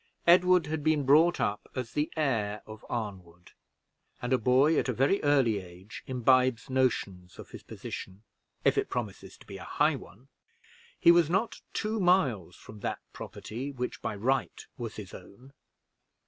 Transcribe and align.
Edward 0.25 0.65
had 0.65 0.83
been 0.83 1.05
brought 1.05 1.39
up 1.39 1.69
as 1.75 1.91
the 1.91 2.11
heir 2.15 2.63
of 2.65 2.83
Arnwood; 2.89 3.51
and 4.19 4.33
a 4.33 4.39
boy 4.39 4.79
at 4.79 4.89
a 4.89 4.93
very 4.93 5.21
early 5.21 5.59
age 5.59 6.01
imbibes 6.07 6.71
notions 6.71 7.37
of 7.37 7.51
his 7.51 7.61
position, 7.61 8.23
if 8.65 8.79
it 8.79 8.89
promises 8.89 9.37
to 9.37 9.45
be 9.45 9.57
a 9.59 9.63
high 9.63 9.95
one. 9.95 10.27
He 10.99 11.11
was 11.11 11.29
not 11.29 11.61
two 11.71 11.99
miles 11.99 12.55
from 12.55 12.79
that 12.79 12.97
property 13.13 13.71
which 13.71 14.01
by 14.01 14.15
right 14.15 14.65
was 14.75 14.95
his 14.95 15.13
own. 15.13 15.53